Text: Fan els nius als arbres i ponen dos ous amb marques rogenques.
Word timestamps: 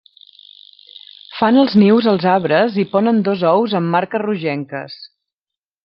Fan 1.41 1.59
els 1.63 1.75
nius 1.83 2.07
als 2.13 2.27
arbres 2.37 2.81
i 2.85 2.89
ponen 2.97 3.23
dos 3.29 3.45
ous 3.53 3.79
amb 3.81 3.97
marques 3.97 4.27
rogenques. 4.29 4.99